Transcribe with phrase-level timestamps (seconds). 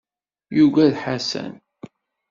[0.57, 1.51] Yugad Ḥasan.